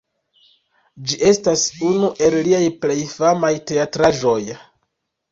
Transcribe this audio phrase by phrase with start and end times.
[1.09, 4.39] Ĝi estas unu el liaj plej famaj teatraĵoj.